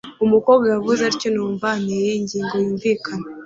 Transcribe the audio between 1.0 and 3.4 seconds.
atyo numva anteye ingingo yumvikana